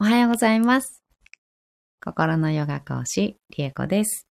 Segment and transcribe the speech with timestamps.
[0.00, 1.02] おはようございます。
[2.00, 4.28] 心のヨガ講師、リエコです。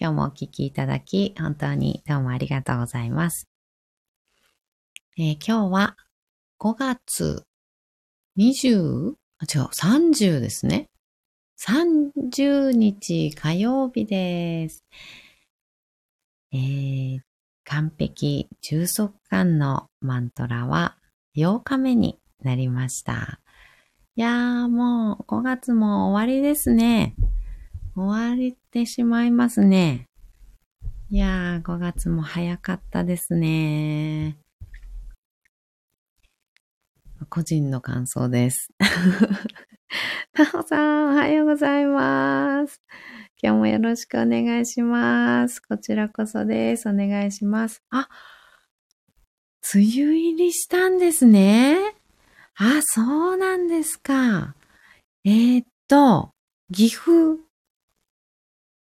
[0.00, 3.46] 今日もお聞きいただき、本当にどうもありがとうございます。
[5.18, 5.96] えー今日は
[6.58, 7.44] 5月
[8.38, 9.12] 20?
[9.40, 10.88] あ、違う、30ですね。
[11.60, 14.86] 30日火曜日です。
[16.50, 17.18] えー
[17.64, 20.96] 完璧充足感のマントラは
[21.36, 23.43] 8日目になりました。
[24.16, 27.16] いやーもう5月も終わりですね。
[27.96, 30.08] 終わりてしまいますね。
[31.10, 34.38] いやー5月も早かったですね。
[37.28, 38.70] 個人の感想です。
[40.32, 42.80] タオさん、おはようございます。
[43.42, 45.58] 今日もよろしくお願いします。
[45.58, 46.88] こちらこそです。
[46.88, 47.82] お願いします。
[47.90, 48.08] あ、
[49.74, 51.93] 梅雨入りしたんですね。
[52.56, 54.54] あ、そうなんですか。
[55.24, 56.30] えー、っと、
[56.72, 57.38] 岐阜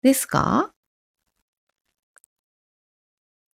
[0.02, 0.72] ですか？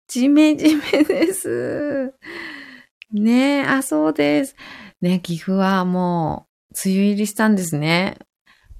[0.07, 2.13] じめじめです。
[3.11, 4.55] ねえ、あ、そうです。
[5.01, 8.17] ね、岐阜はもう、梅雨入りしたんですね。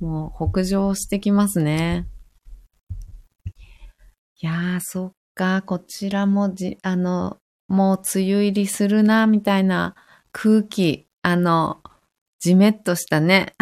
[0.01, 2.07] もう、北上してきますね。
[4.41, 7.37] いやー、そっか、こちらもじ、あの、
[7.69, 9.95] もう梅雨入りするな、みたいな
[10.33, 11.81] 空気、あの、
[12.39, 13.55] じめっとしたね、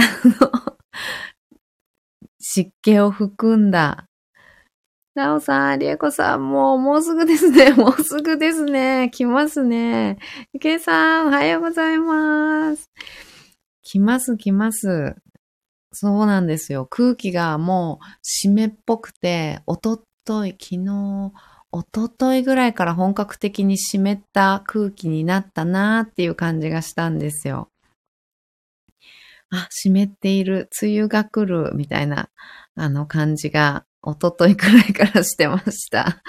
[2.38, 4.10] 湿気を含んだ。
[5.16, 7.72] なおさん、りえこさん、もう、もうすぐですね。
[7.82, 9.10] もうすぐですね。
[9.14, 10.18] 来ますね。
[10.52, 12.92] ゆけさん、おはようございます。
[13.82, 15.16] 来ます、来ます。
[15.94, 16.86] そうなんですよ。
[16.86, 21.32] 空気がもう湿っぽくて、おととい、昨日、
[21.76, 27.72] おとといぐらいから本格的に湿った空気になったなーっていう感じがしたんですよ。
[29.50, 32.30] あ、湿っている、梅雨が来る、みたいな、
[32.76, 36.22] あの感じが、おとといくらいからしてました。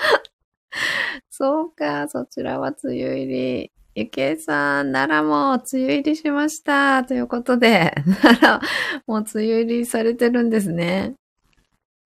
[1.28, 3.72] そうか、そちらは梅雨入り。
[3.96, 7.04] ゆけいさん、奈良も梅雨入りしました。
[7.04, 8.60] ということで、奈良、
[9.06, 11.14] もう梅雨入りされてるんですね。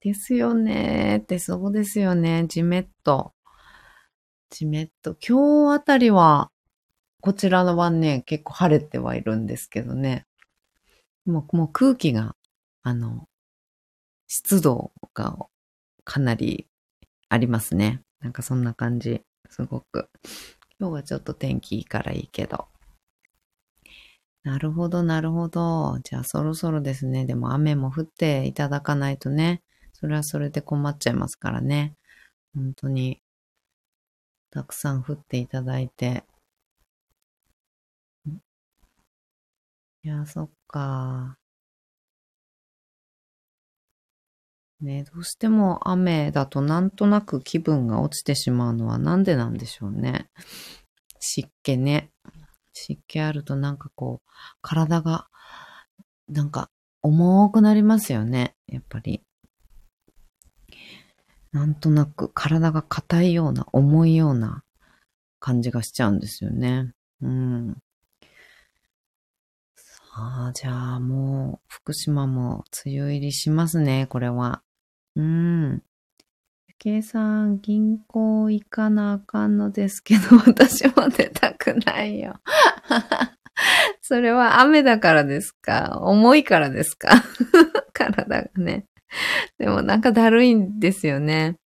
[0.00, 1.18] ですよね。
[1.22, 2.46] ってそうですよね。
[2.48, 3.32] じめっと。
[4.50, 5.16] じめっと。
[5.16, 6.50] 今日あたりは、
[7.20, 10.26] こちらのはね、結構晴れてはいるんですけどね。
[11.26, 12.36] もう、もう空気が、
[12.82, 13.28] あの、
[14.28, 15.36] 湿度が
[16.04, 16.68] かなり
[17.28, 18.02] ありますね。
[18.20, 19.22] なんかそんな感じ。
[19.50, 20.10] すごく。
[20.78, 22.68] 今日はちょっと天気いいからいいけど。
[24.44, 25.98] なるほど、なるほど。
[26.04, 27.26] じゃあそろそろですね。
[27.26, 29.62] でも雨も降っていただかないとね。
[30.00, 31.96] それはそれで困っちゃいますからね。
[32.54, 33.20] 本当に、
[34.50, 36.24] たくさん降っていただいて。
[40.04, 41.36] いや、そっか。
[44.80, 50.30] ね、どうしても雨だとなんとなく気分が落ちてしまうのはなんでなんでしょうね。
[51.18, 52.12] 湿気ね。
[52.72, 54.30] 湿気あるとなんかこう、
[54.62, 55.26] 体が、
[56.28, 56.70] なんか
[57.02, 58.54] 重くなりますよね。
[58.68, 59.24] やっぱり。
[61.52, 64.62] なんとなく体が硬いような、重いような
[65.40, 66.92] 感じがしちゃうんですよね。
[67.22, 67.76] うん。
[69.76, 69.94] さ
[70.48, 74.62] あ、じゃあもう、福島も梅雨入りしますね、これは。
[75.16, 75.82] うん。
[76.68, 82.40] ゆけいさん、銀行行かなあかんのですけど、 私も出たくないよ。
[84.02, 85.98] それは雨だからですか？
[86.02, 87.10] 重いからですか？
[87.92, 88.86] 体がね。
[89.58, 91.56] でもなんかだるいんですよね。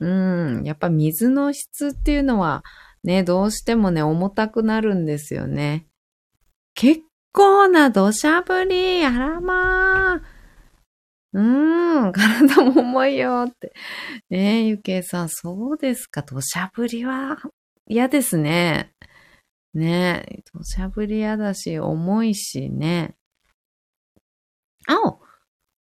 [0.00, 0.62] うん。
[0.64, 2.62] やっぱ水の質っていうのは
[3.02, 5.86] ね、どうしてもね、重たくなるんですよね。
[6.74, 7.02] 結
[7.32, 10.22] 構な土砂降りあらまあ。
[11.32, 13.72] うん、 体も重いよって。
[14.30, 16.22] ねえ、ゆけいさん、そうですか。
[16.22, 17.36] 土砂降りは
[17.86, 18.92] 嫌ですね。
[19.74, 23.16] ねえ、土砂降り嫌だし、重いしね。
[24.88, 25.18] あ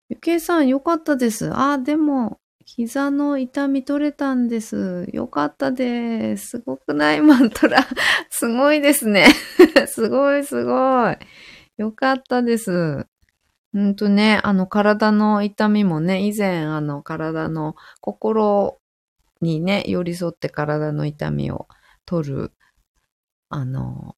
[0.10, 1.52] ゆけいさん、よかったです。
[1.54, 5.06] あ、でも、膝の痛み取れたんです。
[5.14, 6.48] よかったです。
[6.50, 7.22] すごくない？
[7.22, 7.86] マントラ。
[8.32, 9.28] すごいですね。
[9.88, 11.18] すごいすごい。
[11.78, 13.06] よかったです。
[13.74, 18.80] うんとね、あの、体の痛みもね、以前、あの、体の心
[19.42, 21.68] にね、寄り添って体の痛みを
[22.06, 22.54] 取る、
[23.50, 24.16] あの、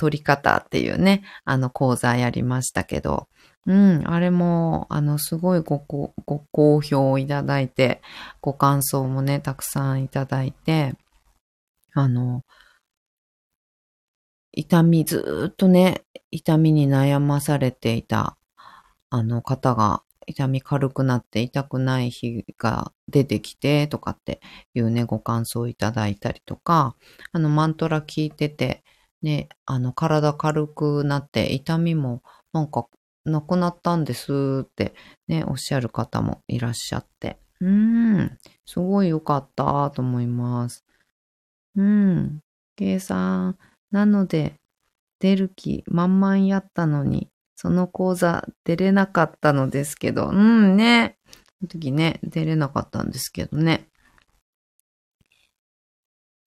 [0.00, 3.28] 取り方っていうね、あの、講座やりましたけど、
[3.66, 6.14] うん、あれも、あの、すごいごご
[6.52, 8.00] 好評をいただいて、
[8.40, 10.94] ご感想もね、たくさんいただいて、
[11.92, 12.42] あの、
[14.52, 18.38] 痛み、ずっとね、痛みに悩まされていた
[19.10, 24.40] あの方が痛み軽くなって痛くない日が出てきてとかって
[24.74, 26.96] いうね、ご感想いただいたりとか、
[27.32, 28.84] あのマントラ聞いてて、
[29.22, 32.22] ね、あの体軽くなって痛みも
[32.52, 32.86] なんか
[33.24, 34.94] なくなったんですって
[35.28, 37.38] ね、おっしゃる方もいらっしゃって。
[37.60, 40.84] うん、すごい良かったと思います。
[41.76, 42.40] うん、
[42.76, 43.58] 計算。
[43.90, 44.54] なので、
[45.18, 51.18] 出る気満々やったのに、その講座出れなかったのですけど、うんね。
[51.26, 53.86] その時ね、出れなかったんですけどね。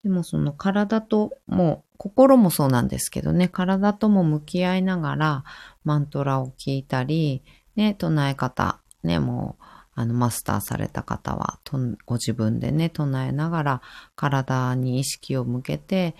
[0.04, 5.44] でもその体とも心もそうなんですけどね、体とも向き合いながら
[5.82, 7.42] マントラを聞いたり、
[7.74, 9.64] ね、唱え方、ね、もう、
[9.96, 11.58] あの、マスターされた方は、
[12.04, 13.82] ご自分でね、唱えながら
[14.14, 16.14] 体に意識を向けて、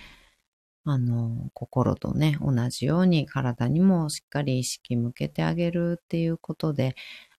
[0.87, 6.95] あの、心とね、同じように体にもしっかり意識向けてあげるっていうことで、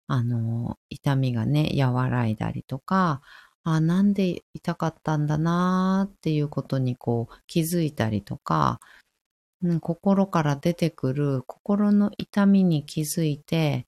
[0.08, 3.22] あの、痛みがね、和らいだりとか、
[3.66, 8.80] あ、なんで痛かったんだなーっていうことにこう気づいたりとか、
[9.64, 13.88] うん、心から出てくる心の痛みに気づいて、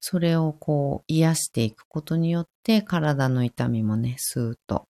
[0.00, 4.86] それをこう癒していくことによって体の痛みもね、スーッと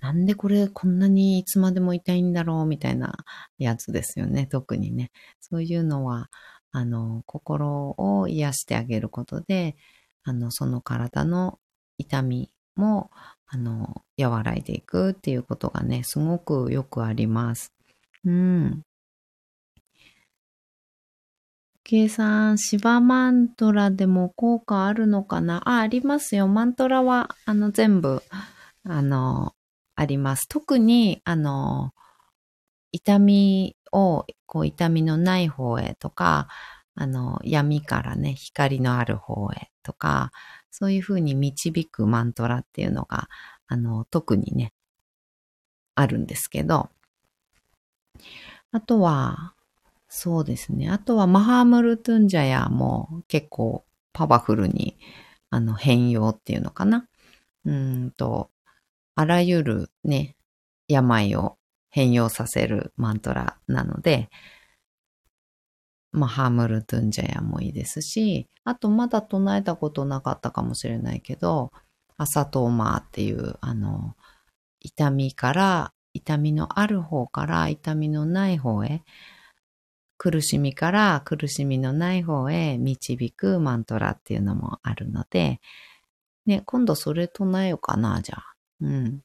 [0.00, 3.14] なんでこれこんなにいつまでも痛いんだろうみたいな
[3.58, 4.46] やつですよね。
[4.46, 5.10] 特にね。
[5.40, 6.30] そういうのは、
[6.72, 9.76] あの、心を癒してあげることで、
[10.24, 11.58] あの、その体の
[12.00, 13.10] 痛みも、
[13.46, 17.72] あの、和らいでいくっていうことがね、すごくよくあります。
[18.24, 18.82] うん。
[21.82, 25.68] 計算、芝マントラでも効果あるのかな？
[25.68, 26.46] あ、ありますよ。
[26.46, 28.22] マントラは、あの、全部、
[28.84, 29.54] あの、
[29.96, 30.46] あります。
[30.48, 31.92] 特に、あの、
[32.92, 36.48] 痛みを、こう、痛みのない方へとか、
[36.94, 40.30] あの、闇からね、光のある方へとか、
[40.70, 43.28] そういうふうに導くマントラっていうのが、
[43.66, 44.72] あの、特にね、
[45.94, 46.90] あるんですけど、
[48.72, 49.54] あとは、
[50.08, 50.90] そうですね。
[50.90, 54.98] あとはマハームルトゥンジャヤも結構パワフルに、
[55.50, 57.08] あの、変容っていうのかな。
[57.64, 58.50] うんと、
[59.14, 60.36] あらゆるね、
[60.88, 61.58] 病を
[61.90, 64.30] 変容させるマントラなので、
[66.12, 71.72] まあ、ハムルトゥンジャヤもいいですし、あとまだ唱えたことなかったかもしれないけど、
[72.16, 74.14] アサトーマーっていう、あの、
[74.80, 79.02] 痛みから、痛みのある方から痛みのない方へ、
[80.18, 85.60] 苦しみから苦しみのない方へ導くマントラっていうのもあるので、
[86.44, 88.54] ね、今度それ唱えようかな、じゃあ。
[88.80, 89.22] うん。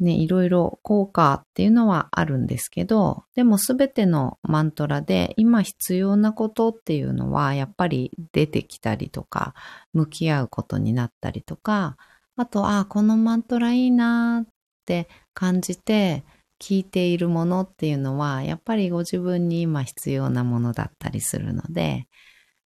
[0.00, 9.54] ね、いろいろ効果っていうのはあるんですけど、でもすべてのマントラで今必要なことっていうのはやっぱり出てきたりとか、
[9.92, 11.96] 向き合うことになったりとか、
[12.36, 14.48] あと、ああ、このマントラいいなっ
[14.86, 16.24] て感じて
[16.60, 22.06] 聞いているものっていうのは、やっぱりご自分に今必要なものだったりするので、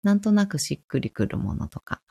[0.04, 2.02] なんとなくしっくりくるものとか、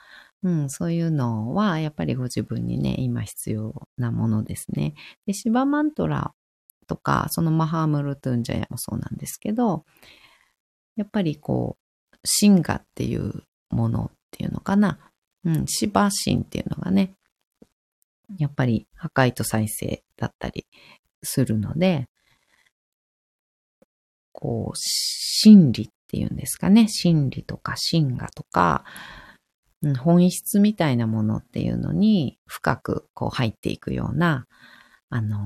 [0.43, 4.95] うん、そういうのは、やっぱりご自分にね、今必要なものですね。
[5.27, 6.33] で、シバマントラ
[6.87, 9.85] とか、そのマハームルトゥンジャヤもそうなんですけど、
[10.97, 11.77] やっぱりこ
[12.13, 14.99] う、シンガっていうものっていうのかな。
[15.45, 17.15] うん、シバシンっていうのがね、
[18.39, 20.67] やっぱり破壊と再生だったり
[21.23, 22.09] するので、
[24.33, 26.89] こう、心理っていうんですかね。
[26.89, 28.85] 心理とか心画とか、
[29.99, 34.47] 本質みたいなものっていうのに深くこう入っていくような、
[35.11, 35.39] あの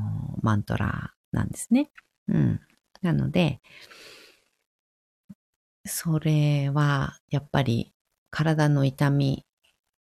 [0.42, 1.90] マントラなんですね。
[2.28, 2.60] うん。
[3.02, 3.60] なので、
[5.84, 7.92] それはやっぱり
[8.30, 9.44] 体の痛み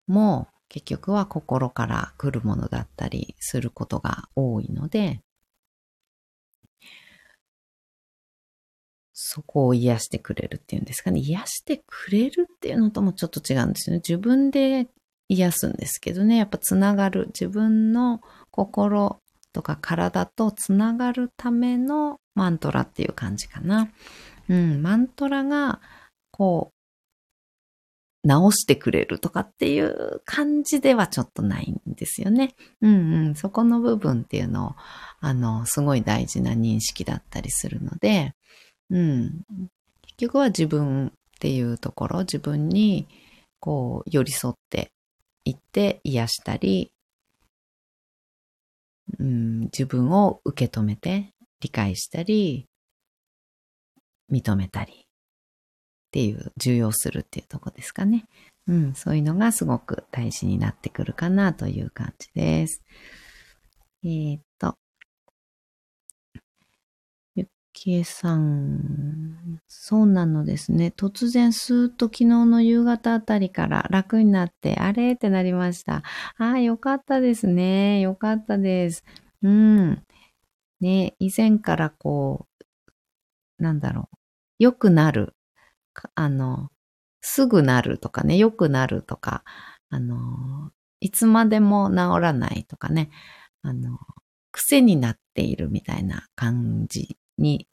[0.07, 5.21] も結局は心から来るものだったりすることが多いので、
[9.31, 11.19] そこを癒してくれるっていうんですかね。
[11.19, 14.01] 癒してくれるっていうのともちょっと違うんですよね。
[14.03, 14.87] 自分で
[15.27, 16.37] 癒すんですけどね。
[16.37, 17.27] やっぱつながる。
[17.27, 19.21] 自分の心
[19.53, 23.89] とか体とつながるためのマントラっていう感じかな。
[24.49, 25.79] うん、マントラが、
[26.31, 26.71] こ
[28.23, 32.55] う、直してくれるとかっていう感じではちょっとないんですよね。
[32.81, 34.75] うんうん、そこの部分っていうのを、
[35.19, 38.33] あの、すごい大事な認識だったりするので、
[38.89, 39.45] うん。
[40.01, 43.07] 結局は自分っていうところ、自分に
[43.59, 44.91] こう寄り添って
[45.45, 46.91] いって癒したり、
[49.17, 52.67] うん、自分を受け止めて理解したり、
[54.31, 58.25] 認めたり、っていう、重要するっていうとこですかね。
[58.67, 62.81] うん、そういうのがすごく大事になってくるかなという感じです。
[64.03, 64.48] えー、っと、
[67.85, 70.91] ゆきえさん、そうなのですね。
[70.97, 75.13] 突然スーッと昨日の夕方あたりから楽になって、あれ？
[75.13, 76.03] ってなりました。
[76.37, 78.01] ああ、よかったですね。
[78.01, 79.05] よかったです。
[79.43, 80.03] うん。
[80.81, 82.47] ね、以前からこ
[83.59, 84.17] う、なんだろう。
[84.59, 85.35] 良くなる。
[86.15, 86.71] あの、
[87.21, 89.43] すぐなるとかね、良くなるとか、
[89.89, 93.09] あの、いつまでも治らないとかね、
[93.61, 93.97] あの、
[94.51, 97.68] 癖になっているみたいな感じに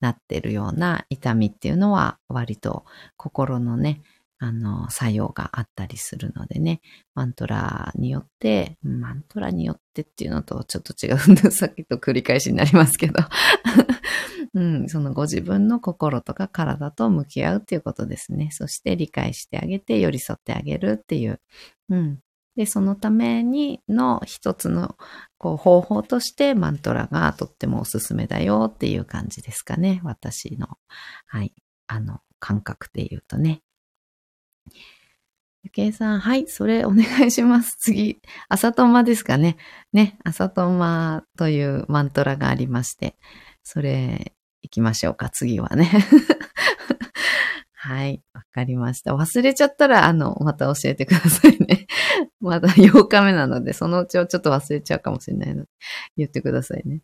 [0.00, 2.84] なってるような痛みっていうのは割と
[3.16, 4.02] 心のね、
[4.40, 6.80] あの、作用があったりするのでね、
[7.14, 13.14] マントラによって、マントラによってっていうのとちょっと違うんで、さっきと繰り返しになりますけど、
[14.54, 18.50] うん、そのご自分の心とか体と向き合うっていうことですね。
[18.52, 21.40] そして理解してあげて寄り添ってあげるっていう、
[21.88, 22.20] うん、
[22.58, 24.96] で、そのためにの一つの
[25.38, 30.00] こう方法としてマントラがとってもおすすめだよっていう感じですかね。
[30.02, 30.66] 私の、
[31.28, 31.54] はい、
[31.86, 33.62] あの、感覚で言うとね。
[35.62, 37.76] ゆけいさん、はい、それお願いします。
[37.78, 39.56] 次、朝とまですかね。
[39.92, 43.14] ね、朝とまというマントラがありまして、
[43.62, 45.92] それ行きましょうか、次はね。
[47.80, 48.20] はい。
[48.34, 49.14] わかりました。
[49.14, 51.86] 忘れちゃったら、あの、また教えてくださいね。
[52.40, 55.68] まだ8日目なので、そのうちをちょっと忘れちゃうかもしれないので、
[56.16, 57.00] 言ってくださいね。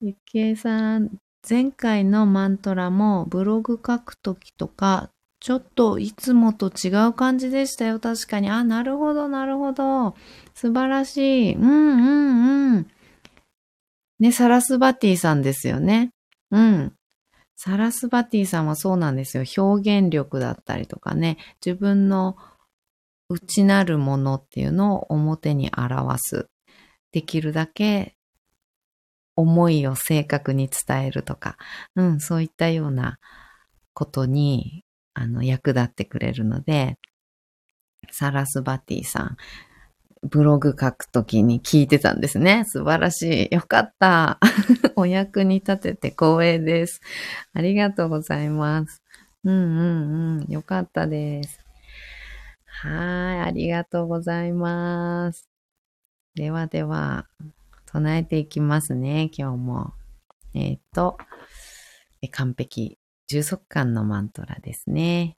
[0.00, 5.10] ゆきえさん、前回のマントラもブログ書くときとか、
[5.40, 8.00] ちょっといつもと違う感じでしたよ。
[8.00, 8.50] 確かに。
[8.50, 10.16] あ、なるほど、なるほど。
[10.54, 11.54] 素晴らしい。
[11.54, 12.86] うんうんうん。
[14.18, 16.10] ね、サラスバティさんですよね。
[16.50, 16.92] うん。
[17.56, 19.44] サラスバティさんはそうなんですよ。
[19.56, 22.36] 表現力だったりとかね、自分の
[23.28, 26.48] 内なるものっていうのを表に表す。
[27.12, 28.16] できるだけ
[29.36, 31.56] 思いを正確に伝えるとか、
[31.94, 33.18] うん、そういったような
[33.94, 36.98] ことに、あの、役立ってくれるので、
[38.10, 39.36] サラスバティさん、
[40.22, 42.64] ブログ書くときに聞いてたんですね。
[42.66, 43.54] 素晴らしい。
[43.54, 44.40] よかった。
[44.96, 47.00] お役に立てて光栄です。
[47.52, 49.02] ありがとうございます。
[49.44, 50.52] うんうんうん。
[50.52, 51.67] よかったです。
[52.80, 53.40] はい。
[53.40, 55.48] ありがとうございます。
[56.36, 57.26] ではでは、
[57.86, 59.30] 唱えていきますね。
[59.36, 59.94] 今日も。
[60.54, 61.18] えっ、ー、と、
[62.30, 62.96] 完璧。
[63.26, 65.36] 充足感のマントラですね。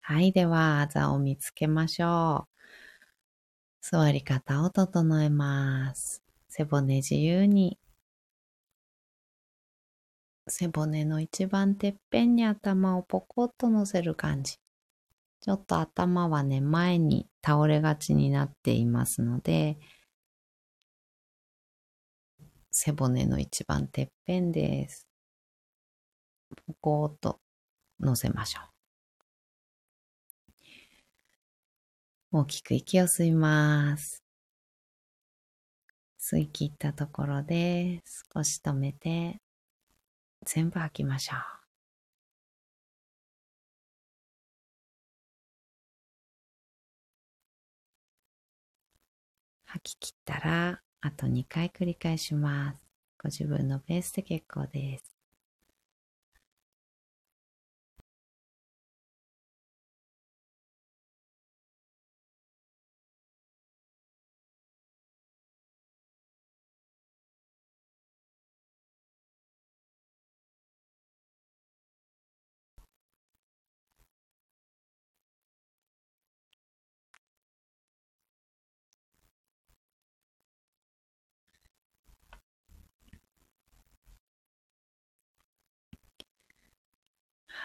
[0.00, 0.32] はい。
[0.32, 2.56] では、座を見つけましょう。
[3.80, 6.20] 座り方を整えます。
[6.48, 7.78] 背骨自由に。
[10.48, 14.58] 背骨の一番てっぺんに頭をポコッと乗せる感じ。
[15.46, 19.78] ちょっと頭はね、前に倒れがちになっていますので、
[22.72, 25.06] 背骨の一番てっぺんです。
[26.66, 27.38] ポコッと
[28.00, 28.60] 乗せましょ
[32.32, 32.40] う。
[32.40, 34.24] 大きく息を吸います。
[36.20, 38.02] 吸い切ったところで
[38.34, 39.40] 少し止めて
[40.44, 41.65] 全部吐きましょう。
[49.86, 52.78] き切ったらあと2回繰り返します。
[53.22, 55.15] ご自分のペースで結構です。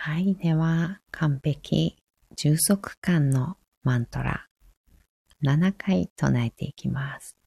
[0.04, 0.34] はい。
[0.34, 1.96] では、完璧、
[2.36, 4.48] 充足感のマントラ、
[5.44, 7.38] 7回唱えていきます。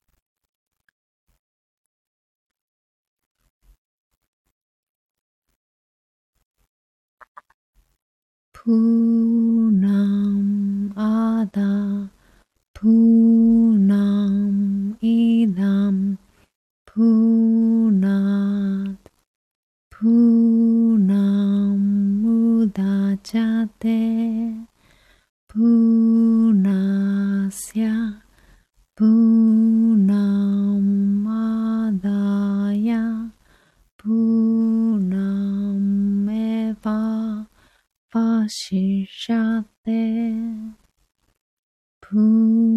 [8.52, 12.08] プーナンアダ
[12.73, 16.20] プーナンイダン
[16.87, 18.96] プーナ
[19.90, 20.53] プーナン
[23.14, 24.66] Sajate
[25.49, 26.75] Punasya
[28.99, 30.11] Punamadaya
[33.97, 35.06] Punameva
[38.12, 40.02] Vashishate
[42.02, 42.74] Punasya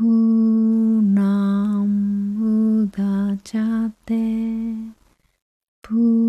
[0.00, 1.86] पूर्णां
[2.36, 4.24] मुदच्यते
[5.84, 6.19] पूर्णां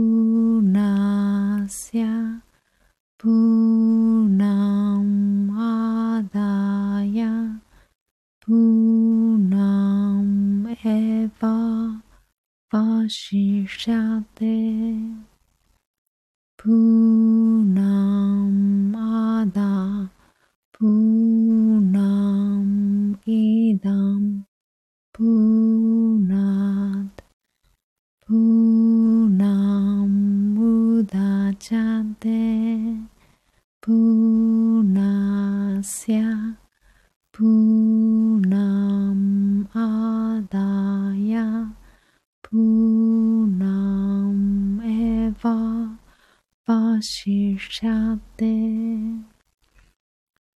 [47.57, 48.53] Shate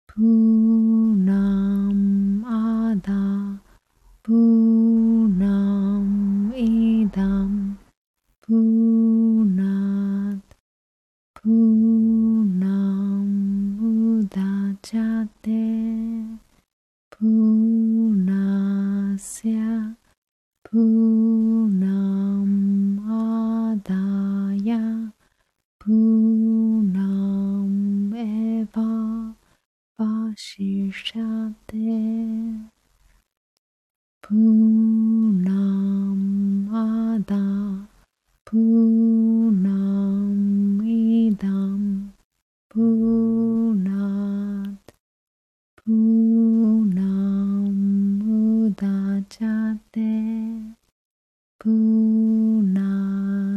[0.09, 1.99] Poonam
[2.45, 3.23] Ada
[4.23, 4.82] pu.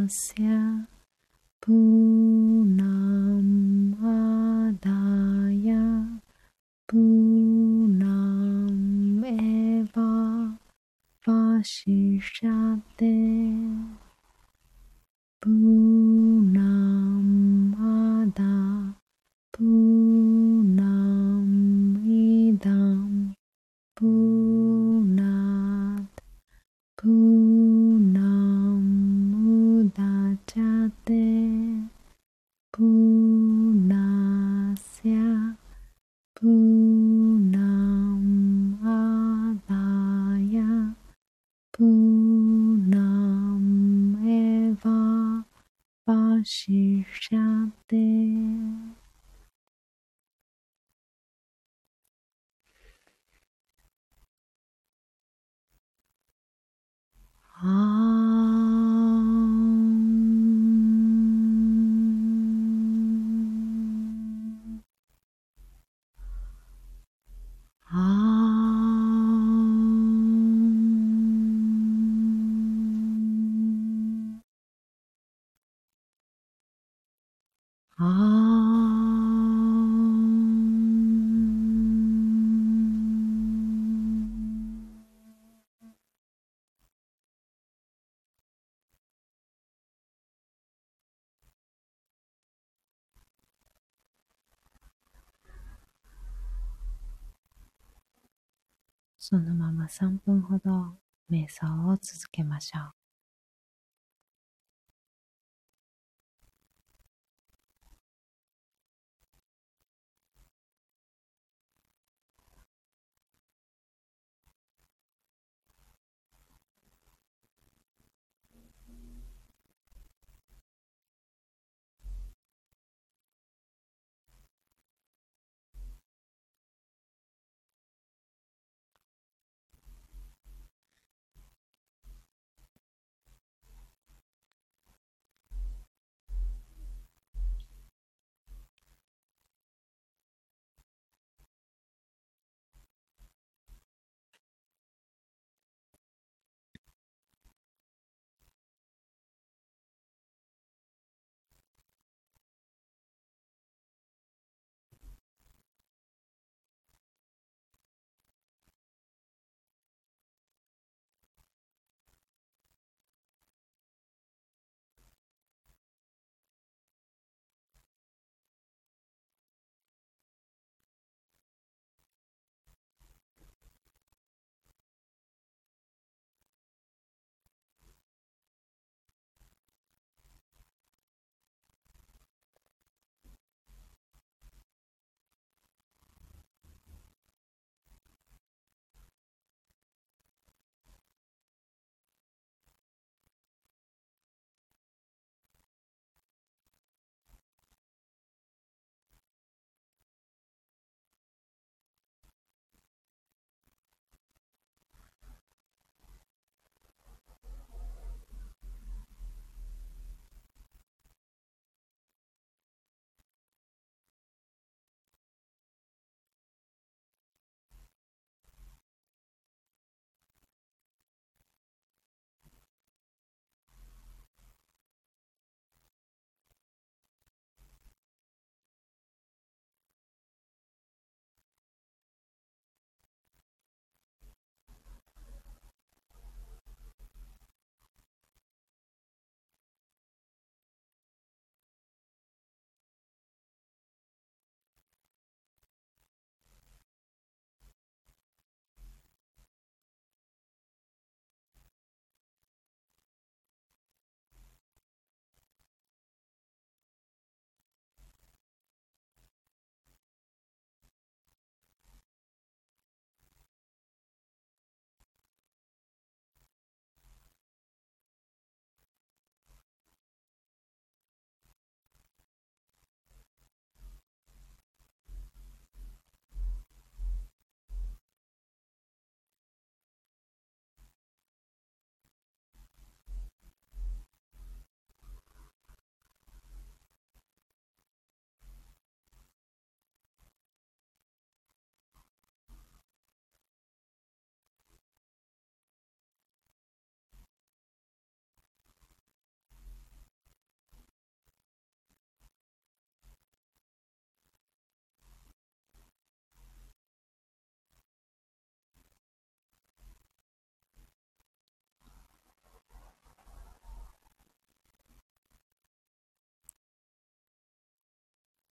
[0.08, 0.34] 是。
[99.28, 100.70] そのまま3分ほど
[101.28, 103.05] 瞑想を続けましょう。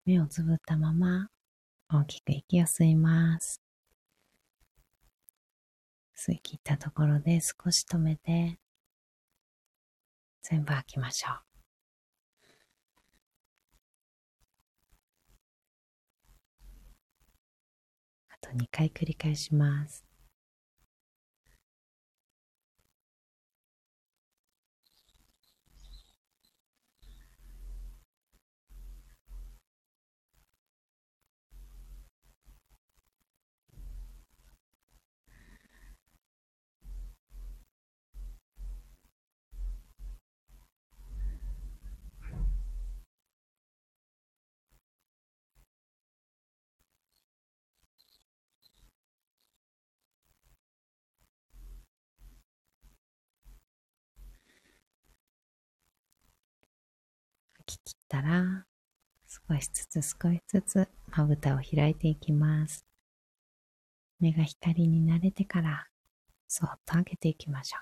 [0.05, 1.29] 目をつぶったまま
[1.89, 3.61] 大きく息を吸います。
[6.15, 8.59] 吸い切ったところで少し止めて
[10.41, 11.33] 全部吐きましょう。
[18.29, 20.03] あと2回繰り返します。
[57.65, 58.67] き切ったら、
[59.27, 62.85] 少しずつ少しずつまぶたを開いていきます。
[64.19, 65.87] 目が光に慣れてから、
[66.47, 67.81] そっと開けていきましょう。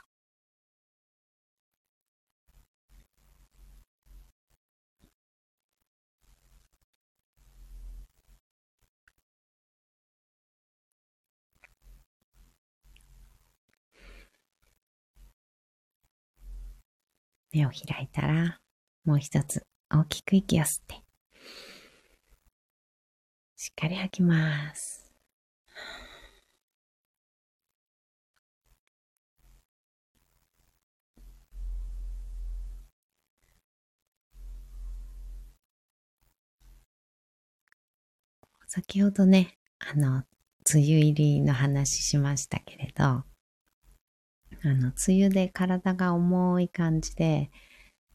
[17.52, 18.62] 目を開いたら、
[19.04, 20.96] もう一つ大きく息を吸って、
[23.58, 25.02] しっかり吐きます。
[38.68, 40.24] 先ほどね、あの、
[40.74, 43.26] 梅雨入りの話しましたけれど、あ
[44.64, 47.52] の、梅雨で体が重い感じで、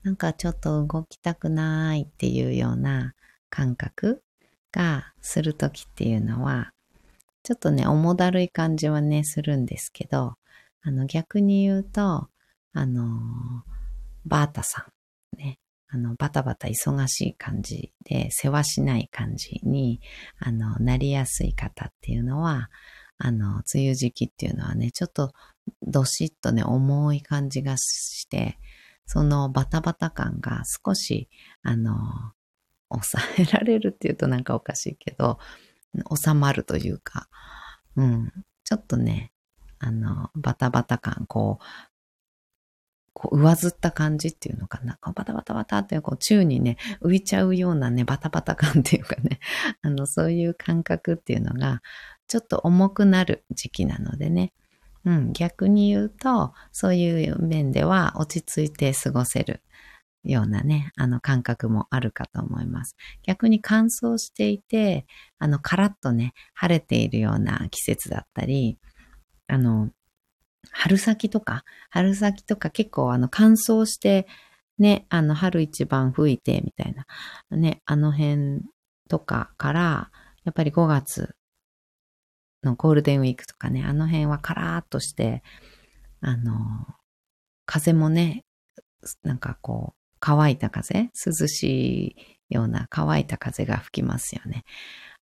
[0.07, 3.14] なんかちょっと動きたくないっていうような
[3.51, 4.23] 感覚
[4.71, 6.71] がするときっていうのは、
[7.42, 10.35] ちょっとね、重だるい感じはね、するんですけど、
[10.83, 12.29] あの、逆に言うと、
[12.73, 13.19] あの、
[14.25, 14.87] バータさ
[15.35, 20.01] ん、ね、あの、バタバタ忙しい感じで、世話しない感じに、
[20.38, 22.71] あの、なりやすい方っていうのは、
[23.19, 25.33] あの、梅雨時期っていうのはね、ちょっと
[25.83, 28.57] どしっとね、重い感じがして、
[29.07, 31.29] そのバタバタ感が少し、
[31.62, 31.97] あの、
[32.90, 35.38] 抑えられるっていうとなんかおかしいけど、
[36.14, 37.29] 収まるというか、
[37.97, 38.33] うん、
[38.64, 39.33] ちょっとね、
[39.79, 41.64] あの、バタバタ感、こう、
[43.12, 44.99] こう、上ずった感じっていうのかな。
[45.01, 49.40] こうバタバタバタって、こう、宙にね、浮いちゃうようなね、バタバタ感っていうかね、
[49.81, 51.83] あの、そういう感覚っていうのが、
[52.29, 54.53] ちょっと重くなる時期なのでね、
[55.07, 59.62] うん、逆に言うと、そういう面では落ち着いて過ごせる
[60.25, 62.97] ようなね、あの感覚もあるかと思います。
[63.23, 65.07] 逆に乾燥していて、
[65.38, 68.79] あの、カラッとね、晴れているような季節だったり、
[69.47, 69.90] あの、
[70.73, 74.27] 春先とか、春先とか結構あの乾燥して、
[74.79, 77.07] ね、あの春一番吹いてみたいな、
[77.57, 78.62] ね、あの辺
[79.09, 80.11] とかから、
[80.45, 81.37] やっぱり5月
[82.62, 85.42] のゴールデンウィークとかね、あの辺はカラーっとして、
[86.21, 86.55] あの、
[87.66, 88.45] 風もね、
[89.23, 92.16] なんかこう、乾いた風、涼し
[92.51, 94.64] いような乾いた風が吹きますよね。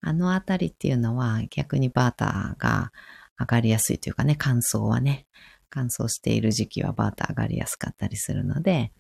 [0.01, 2.93] あのあたりっていうのは逆にバーターが
[3.39, 5.27] 上がりやすいというかね、乾燥はね、
[5.71, 8.93] 乾燥している時期はバーター上がりやすかったりするので、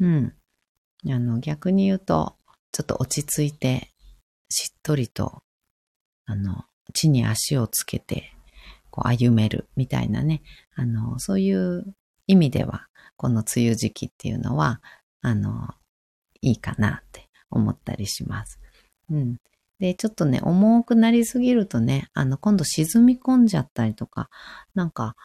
[0.00, 0.34] うん。
[1.08, 2.36] あの、逆に言うと、
[2.72, 3.92] ちょっと落ち着いて、
[4.50, 5.42] しっとりと、
[6.26, 8.32] あの、地に足をつけて、
[8.90, 10.42] こう歩めるみたいなね、
[10.74, 11.94] あの、そういう
[12.26, 14.80] 意味では、この梅雨時期っていうのは、
[15.20, 15.74] あの、
[16.40, 18.60] いいかなって思ったりします。
[19.10, 19.36] うん。
[19.78, 24.28] で、ちょっとね、重くなりすぎるとね、あの、今度沈み込んじゃったりとか、
[24.74, 25.16] なんか、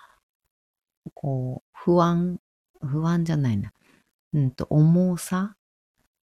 [1.13, 2.39] こう、不安、
[2.81, 3.71] 不安じゃないな。
[4.33, 5.55] うんと、重さ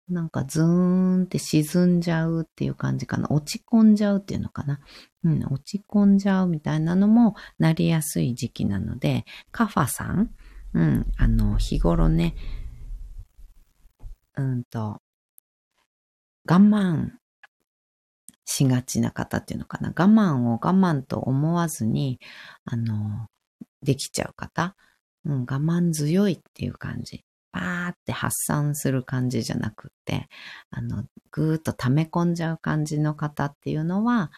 [0.08, 3.28] なんかズーンって沈んじゃうっていう感じかな。
[3.32, 4.80] 落ち込んじゃうっていうのかな。
[5.24, 10.30] うん、落ち込んじゃうみたいなのもなりやすい時期なので、カファさん、
[10.74, 12.36] うん、あの、日頃ね、
[14.38, 15.02] うんと、
[16.48, 17.12] 我慢
[18.46, 19.90] しがちな方っていうのかな。
[19.90, 22.20] 我慢を我慢と思わずに、
[22.66, 23.28] あの、
[23.82, 24.76] できちゃう方。
[25.26, 27.25] うん、我慢強いっていう感じ。
[27.56, 30.28] バーって発散する感じじゃなくって、
[30.72, 34.30] あの、ぐーっと溜め込んじゃう感じの方っていうのは、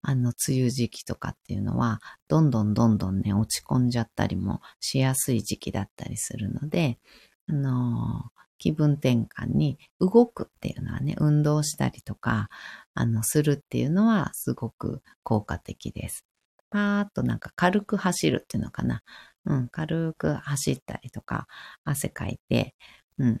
[0.00, 6.98] あの、梅雨時期とかっていうのは、どんどんどんどんね、落ち込んじゃったりもしやすい時期だったりするので、
[7.46, 12.48] あの、気分転換に動くっていうのはね、運動したりとか、
[12.94, 16.24] あの、するっていうのはすごく効果的です。
[16.70, 19.02] パーッとなんか軽く走るっていうのかな。
[19.46, 21.46] うん、軽く走ったりとか、
[21.84, 22.74] 汗かいて、
[23.18, 23.40] うん、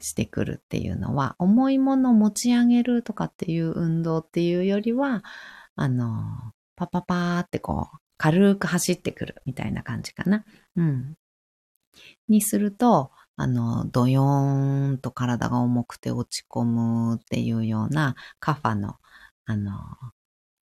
[0.00, 5.22] してくるっていうのは、重いものを持ち上げるとかっていう運動っていうよりは、
[5.76, 10.44] あの、パパパーってこう、軽く走ってくるみたいな感じかな。
[10.76, 11.16] うん。
[12.28, 18.96] にすると、あの、ドヨーンと体が重くて落ち込むっていうようなカファの、
[19.46, 19.74] あの、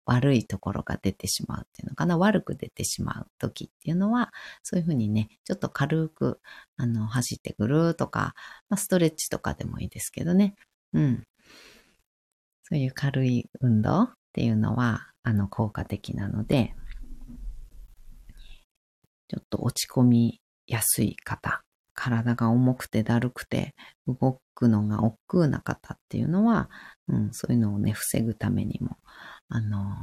[0.04, 2.18] 悪いところが出てしまうっていうのかな。
[2.18, 6.40] 悪く出てしまう時っていうのは、そういうふうにね、ちょっと軽く、
[6.76, 8.34] あの、走ってくるとか、
[8.68, 10.54] まあ、ストレッチとかでもいいですけどね。
[10.92, 11.24] うん。
[12.64, 16.74] そういう軽い運動っていうのは、あの、効果的なので、
[19.28, 21.62] ちょっと落ち込みやすい方、
[21.94, 23.74] 体が重くてだるくて
[24.06, 26.70] 動くのが億劫な方っていうのは、
[27.08, 28.98] うん、そういうのをね、防ぐためにも、
[29.54, 29.94] あの、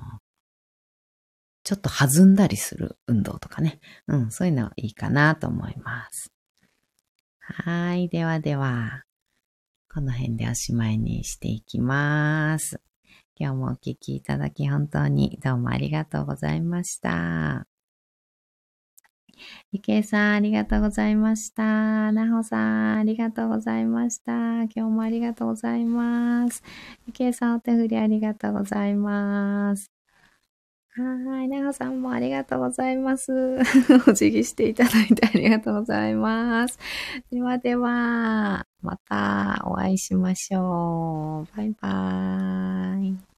[1.63, 6.31] ちょっと弾んだりする運動とかね、うん、そういうのいいかなと思います。
[7.39, 8.09] はい。
[8.09, 9.03] ではでは、
[9.91, 12.79] この辺でおしまいにしていきます。
[13.35, 17.68] 今日もお聴きいただき本当にどうもありがとうございました。
[19.71, 22.11] ゆけいさん、ありがとうございました。
[22.11, 24.33] なほさん、ありがとうございました。
[24.63, 26.63] 今日もありがとうございます。
[27.07, 29.91] ゆけいさん、お手振りありがとうございます。
[30.95, 31.47] はい。
[31.47, 33.31] なほさんもありがとうございます。
[34.07, 36.77] お辞儀していただいてありがとうございます。
[37.31, 41.57] ではでは、またお会いしましょう。
[41.57, 43.28] バイバーイ。